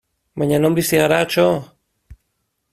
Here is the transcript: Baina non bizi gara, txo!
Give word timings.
Baina 0.43 0.59
non 0.63 0.77
bizi 0.79 0.99
gara, 1.01 1.19
txo! 1.35 1.47